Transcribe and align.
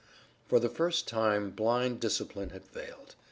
For 0.47 0.59
the 0.59 0.67
first 0.67 1.07
time 1.07 1.51
blind 1.51 1.99
discipline 1.99 2.49
had 2.49 2.63
failed. 2.65 3.13